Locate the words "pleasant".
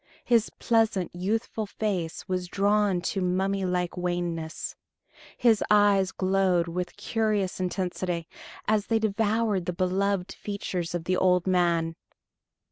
0.57-1.15